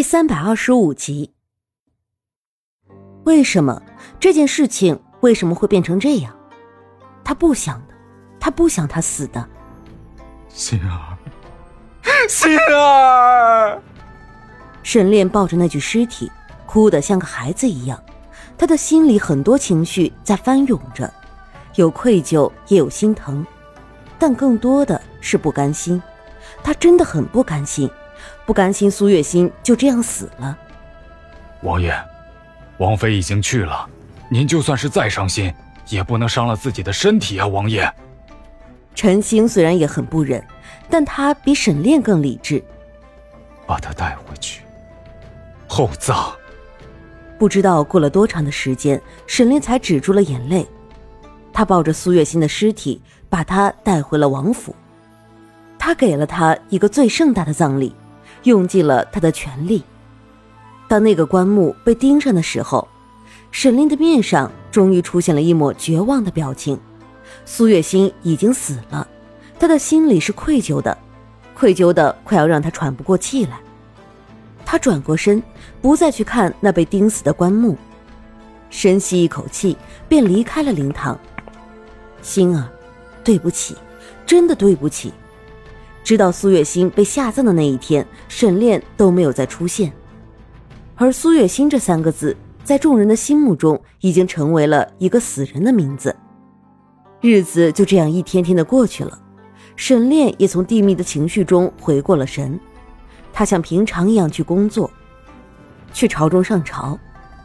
[0.00, 1.30] 第三百二十五集，
[3.24, 3.82] 为什么
[4.18, 6.34] 这件事情为什么会变成这样？
[7.22, 7.92] 他不想的，
[8.40, 9.46] 他不想他死的。
[10.48, 11.18] 心儿，
[12.26, 13.78] 心儿，
[14.82, 16.32] 沈炼抱着那具尸体，
[16.64, 18.02] 哭得像个孩子一样。
[18.56, 21.12] 他的心里很多情绪在翻涌着，
[21.74, 23.46] 有愧疚，也有心疼，
[24.18, 26.02] 但更多的是不甘心。
[26.62, 27.86] 他真的很不甘心。
[28.46, 30.56] 不甘心苏月心就这样死了。
[31.62, 31.94] 王爷，
[32.78, 33.88] 王妃已经去了，
[34.28, 35.52] 您就算是再伤心，
[35.88, 37.46] 也不能伤了自己的身体啊！
[37.46, 37.92] 王爷。
[38.94, 40.44] 陈星虽然也很不忍，
[40.88, 42.62] 但他比沈炼更理智。
[43.66, 44.62] 把他带回去，
[45.68, 46.32] 厚葬。
[47.38, 50.66] 不知道过了多长的时间，沈炼才止住了眼泪。
[51.52, 54.74] 他抱着苏月心的尸体，把她带回了王府。
[55.78, 57.94] 他给了她一个最盛大的葬礼。
[58.44, 59.82] 用尽了他的全力。
[60.88, 62.86] 当那个棺木被钉上的时候，
[63.52, 66.78] 沈炼的面上终于出现了一抹绝望的表情。
[67.44, 69.06] 苏月心已经死了，
[69.58, 70.96] 他的心里是愧疚的，
[71.54, 73.60] 愧疚的快要让他喘不过气来。
[74.64, 75.42] 他转过身，
[75.80, 77.76] 不再去看那被钉死的棺木，
[78.68, 79.76] 深吸一口气，
[80.08, 81.18] 便离开了灵堂。
[82.22, 82.68] 心儿，
[83.24, 83.76] 对不起，
[84.26, 85.12] 真的对不起。
[86.02, 89.92] 直到苏月心被下葬的那一天，沈炼都没有再出现。
[90.96, 96.14] 而苏月心这三个字，在众人的心目中，已经成为了一个死人的名字。
[97.20, 99.18] 日子就这样一天天的过去了，
[99.76, 102.58] 沈炼也从低迷的情绪中回过了神。
[103.32, 104.90] 他像平常一样去工作，
[105.92, 106.98] 去朝中上朝，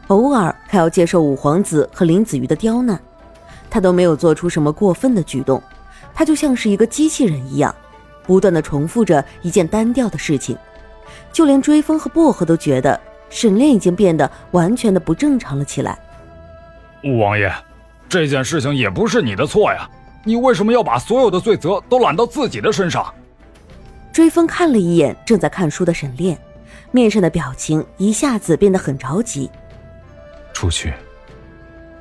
[0.08, 3.00] 偶尔还要接受五皇子和林子瑜的刁难，
[3.70, 5.62] 他都没有做出什么过分的举动。
[6.14, 7.74] 他就像是一个机器人一样。
[8.26, 10.56] 不断的重复着一件单调的事情，
[11.32, 12.98] 就连追风和薄荷都觉得
[13.30, 15.98] 沈炼已经变得完全的不正常了起来。
[17.20, 17.52] 王爷，
[18.08, 19.88] 这件事情也不是你的错呀，
[20.24, 23.14] 你为什么要把所有的罪责都揽到自己的身上？
[24.12, 26.36] 追风看了一眼正在看书的沈炼，
[26.90, 29.50] 面上的表情一下子变得很着急。
[30.52, 30.92] 出去。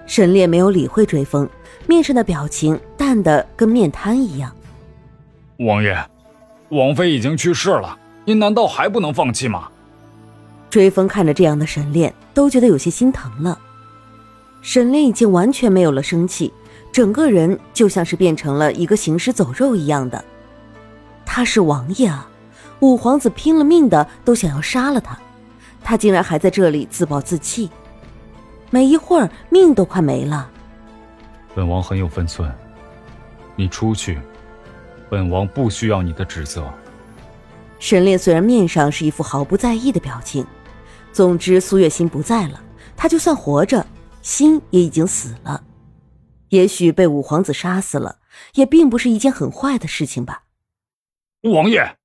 [0.08, 1.50] 沈炼没有理会追风，
[1.88, 4.56] 面上的表情淡的跟面瘫一样。
[5.58, 5.98] 王爷。
[6.70, 9.70] 王妃已经去世了，您难道还不能放弃吗？
[10.70, 13.58] 追风看着这样的沈炼，都觉得有些心疼了。
[14.62, 16.52] 沈炼已经完全没有了生气，
[16.92, 20.26] 整个人就像是变成了一个行尸走肉一样的。
[21.26, 22.28] 他是王爷啊，
[22.80, 25.18] 五皇子拼了命的都想要杀了他，
[25.84, 27.70] 他竟然还在这里自暴自弃，
[28.72, 30.50] 没一会儿命都快没了。
[31.54, 32.52] 本王很有分寸，
[33.56, 34.20] 你出去。
[35.16, 36.70] 本王不需要你的指责。
[37.80, 40.46] 沈炼虽然面上是一副毫不在意的表情，
[41.14, 42.62] 总之苏月心不在了，
[42.98, 43.88] 他就算活着，
[44.22, 45.64] 心也已经死了。
[46.50, 48.20] 也许被五皇子杀死了，
[48.56, 50.44] 也并不是一件很坏的事情吧。
[51.44, 51.96] 王爷，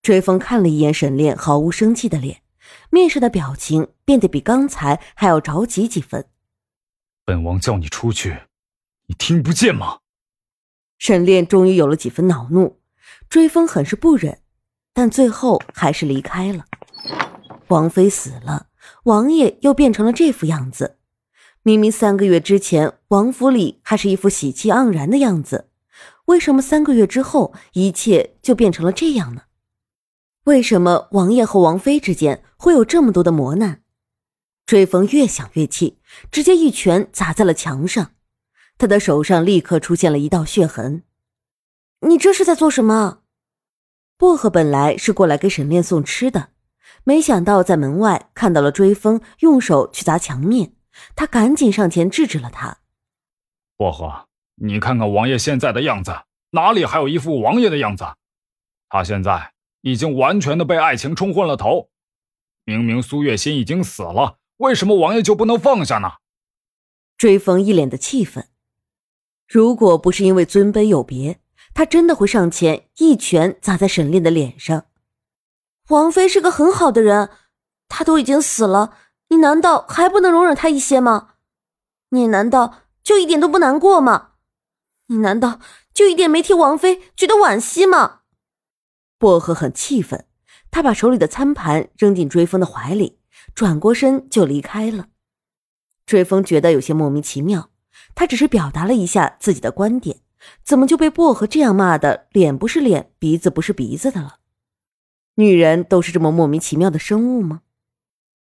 [0.00, 2.42] 追风看了一眼沈炼毫无生气的脸，
[2.90, 6.24] 面上的表情变得比刚才还要着急几分。
[7.24, 8.42] 本王叫你出去，
[9.08, 9.98] 你听不见吗？
[11.04, 12.78] 沈炼终于有了几分恼怒，
[13.28, 14.38] 追风很是不忍，
[14.94, 16.66] 但最后还是离开了。
[17.66, 18.68] 王妃死了，
[19.02, 20.98] 王爷又变成了这副样子。
[21.64, 25.70] 明明三个月之前王府里还是一副喜气盎然的样子，
[26.26, 29.42] 为什么三个月之后一切就变成了这样呢？
[30.44, 33.82] 为什么王爷和王妃之间会有这么多的磨难？
[34.64, 35.98] 追风越想越气，
[36.30, 38.12] 直接一拳砸在了墙上。
[38.82, 41.04] 他的手上立刻出现了一道血痕，
[42.00, 43.20] 你这是在做什么？
[44.16, 46.48] 薄荷本来是过来给沈炼送吃的，
[47.04, 50.72] 没想到在门外看到了追风用手去砸墙面，
[51.14, 52.78] 他赶紧上前制止了他。
[53.76, 54.26] 薄荷，
[54.56, 58.04] 你看看王爷现在的样子，哪里还有一副王爷的样子？
[58.88, 61.88] 他现在已经完全的被爱情冲昏了头。
[62.64, 66.14] 明明苏月心已经死了，为什么王爷就不能放下呢？
[67.16, 68.48] 追风一脸的气愤。
[69.52, 71.38] 如果不是因为尊卑有别，
[71.74, 74.86] 他真的会上前一拳砸在沈炼的脸上。
[75.90, 77.28] 王妃是个很好的人，
[77.86, 78.96] 她都已经死了，
[79.28, 81.34] 你难道还不能容忍她一些吗？
[82.08, 84.30] 你难道就一点都不难过吗？
[85.08, 85.60] 你难道
[85.92, 88.20] 就一点没替王妃觉得惋惜吗？
[89.18, 90.24] 薄荷很气愤，
[90.70, 93.18] 他把手里的餐盘扔进追风的怀里，
[93.54, 95.08] 转过身就离开了。
[96.06, 97.68] 追风觉得有些莫名其妙。
[98.14, 100.18] 他只是表达了一下自己的观点，
[100.64, 104.36] 怎么就被薄荷这样骂的脸不是脸，鼻子不是鼻子的了？
[105.36, 107.62] 女人都是这么莫名其妙的生物吗？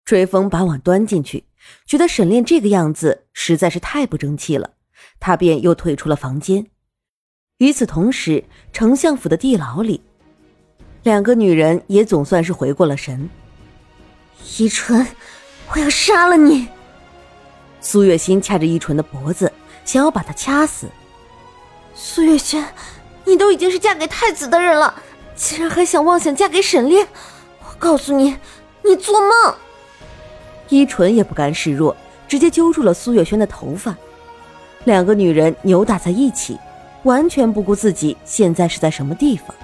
[0.05, 1.44] 追风把碗端进去，
[1.84, 4.75] 觉得沈炼这个样子实在是太不争气了，
[5.20, 6.66] 他便又退出了房间。
[7.58, 10.00] 与此同时，丞相府的地牢里，
[11.02, 13.28] 两个女人也总算是回过了神。
[14.58, 15.05] 依纯，
[15.72, 16.69] 我要杀了你！
[17.80, 19.52] 苏月心掐着依纯的脖子，
[19.84, 20.86] 想要把她掐死。
[21.94, 22.64] 苏月轩，
[23.25, 24.94] 你都已经是嫁给太子的人了，
[25.34, 27.06] 竟然还想妄想嫁给沈炼！
[27.60, 28.36] 我告诉你，
[28.84, 29.54] 你做梦！
[30.69, 31.96] 依纯也不甘示弱，
[32.26, 33.96] 直接揪住了苏月轩的头发，
[34.84, 36.58] 两个女人扭打在一起，
[37.04, 39.54] 完全不顾自己现在是在什么地方。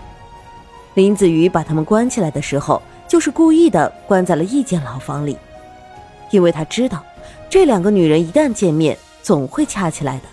[0.94, 5.36] 林子瑜把他们关起来的时候，就是故意的关在了一间牢房里，
[6.30, 7.04] 因为他知道，
[7.54, 10.24] 这两个女人一旦见面，总会掐起来的。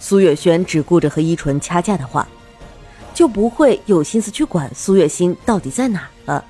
[0.00, 2.26] 苏月轩只顾着和依纯掐架的话，
[3.14, 6.44] 就不会有心思去管苏月心到底在哪了。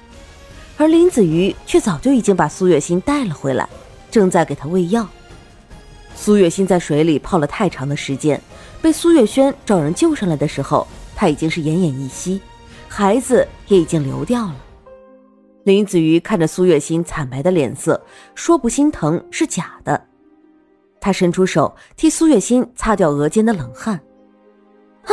[0.79, 3.69] 而林子瑜却早就已经把苏月心带了回来，
[4.11, 5.07] 正在给她喂药。
[6.17, 8.41] 苏月心在水里泡了太长的时间，
[8.81, 12.41] 被苏月轩找人救上来的时候，她已经是奄奄一息，
[12.89, 14.57] 孩子也已经流掉了。
[15.69, 18.03] 林子瑜看着苏月心惨白的脸色，
[18.35, 20.03] 说不心疼是假的。
[20.99, 24.01] 他伸出手替苏月心擦掉额间的冷汗。
[25.03, 25.13] 啊！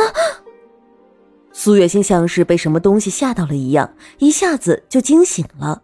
[1.52, 5.82] 苏月心像是被什么东西吓到了一样，一下子就惊醒了。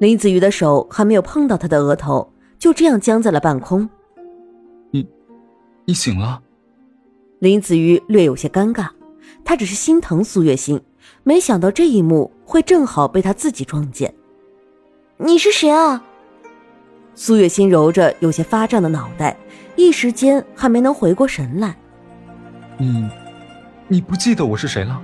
[0.00, 3.88] 林子瑜的手还没有碰到她的额头，就这样僵在了半空。
[4.90, 5.08] 你，
[5.86, 6.42] 你醒了。
[7.38, 8.90] 林子瑜略有些尴尬，
[9.42, 10.78] 他只是心疼苏月心，
[11.22, 14.12] 没想到这一幕会正好被他自己撞见。
[15.16, 16.02] 你是谁啊？
[17.14, 19.36] 苏月心揉着有些发胀的脑袋，
[19.76, 21.76] 一时间还没能回过神来。
[22.78, 23.08] 你。
[23.88, 25.00] 你不记得我是谁了？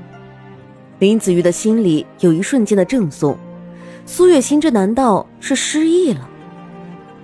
[0.99, 3.37] 林子瑜的心里有一瞬间的怔忪，
[4.05, 6.29] 苏月心这难道是失忆了？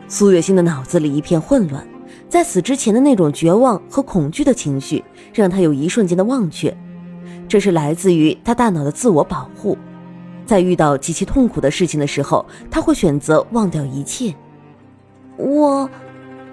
[0.07, 1.85] 苏月心的脑子里一片混乱，
[2.29, 5.03] 在死之前的那种绝望和恐惧的情绪，
[5.35, 6.73] 让他有一瞬间的忘却，
[7.49, 9.77] 这是来自于他大脑的自我保护，
[10.45, 14.35] 在遇到极其痛苦的事情的时候，他会选择忘掉一切。
[15.37, 15.89] 我，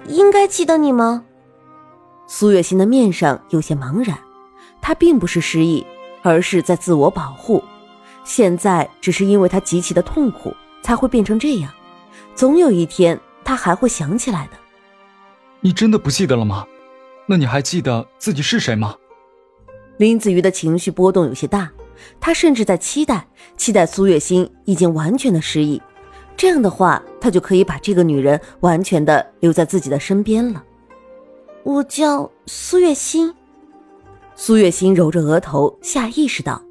[0.08, 1.24] 应该记得你吗？
[2.28, 4.18] 苏月心的面上有些茫然。
[4.82, 5.86] 他并不是失忆，
[6.22, 7.64] 而是在自我保护。
[8.24, 11.72] 现在只是因为他极其的痛苦，才会变成这样。
[12.36, 14.52] 总有一天，他还会想起来的。
[15.60, 16.66] 你真的不记得了吗？
[17.26, 18.96] 那你还记得自己是谁吗？
[19.98, 21.72] 林子瑜的情绪波动有些大，
[22.20, 23.26] 他甚至在期待，
[23.56, 25.82] 期待苏月心已经完全的失忆，
[26.36, 30.64] 这样的话，他就可以把这个女人完全的留在自己的身边了。
[31.64, 33.34] 我叫苏月心。
[34.36, 36.62] 苏月心揉着额头，下意识道：“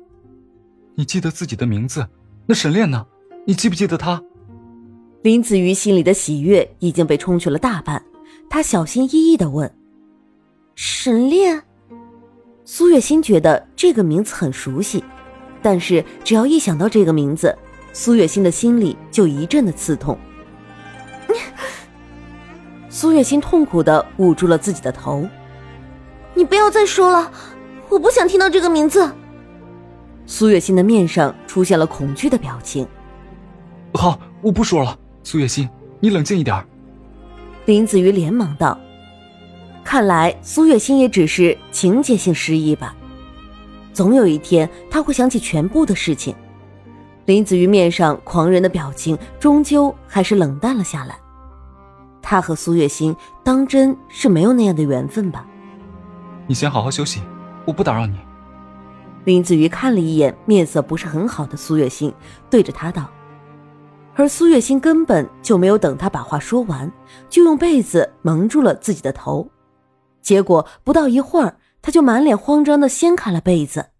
[0.94, 2.06] 你记得自己的名字？
[2.44, 3.06] 那沈炼呢？
[3.46, 4.22] 你记不记得他？”
[5.22, 8.04] 林子瑜心里的喜悦已经被冲去了大半，
[8.50, 9.74] 他小心翼翼的问
[10.76, 11.62] ：“沈炼？”
[12.66, 15.04] 苏月心觉得这个名字很熟悉，
[15.62, 17.54] 但是只要一想到这个名字，
[17.92, 20.18] 苏月心的心里就一阵的刺痛。
[22.88, 25.28] 苏月心痛苦的捂住了自己的头
[26.32, 27.30] ：“你不要再说了。”
[27.90, 29.08] 我不想听到这个名字。
[30.26, 32.88] 苏月心的面上出现了恐惧的表情。
[33.92, 34.98] 好，我不说了。
[35.22, 35.68] 苏月心，
[36.00, 36.64] 你冷静一点。
[37.66, 38.78] 林子瑜连忙道
[39.84, 42.96] ：“看来苏月心也只是情节性失忆吧。
[43.92, 46.34] 总有一天他会想起全部的事情。”
[47.26, 51.16] 林子瑜面上狂人的表情终究还是冷淡了下来。
[52.20, 55.46] 他和苏月心当真是没有那样的缘分吧？
[56.46, 57.22] 你先好好休息。
[57.64, 58.18] 我不打扰你。
[59.24, 62.12] 林子瑜看了一眼面色不是很好的苏月心，
[62.50, 63.08] 对着他道。
[64.14, 66.92] 而苏月心根本就没有等他把话说完，
[67.30, 69.48] 就用被子蒙住了自己的头。
[70.24, 73.90] 结果不到一会儿，他就满脸慌张的掀开了被子。